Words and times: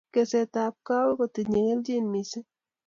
kesetap 0.13 0.73
kawek 0.87 1.17
kotinye 1.19 1.59
keljin 1.67 2.05
missing 2.13 2.47